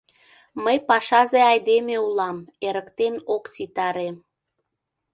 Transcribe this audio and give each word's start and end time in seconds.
Мый 0.63 0.77
пашазе 0.87 1.41
айдеме 1.51 1.95
улам, 2.07 2.37
эрыктен 2.67 3.13
ок 3.35 3.43
ситаре. 3.55 4.09